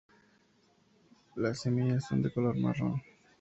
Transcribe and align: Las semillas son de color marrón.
Las 1.35 1.59
semillas 1.61 2.07
son 2.07 2.23
de 2.23 2.33
color 2.33 2.57
marrón. 2.57 3.03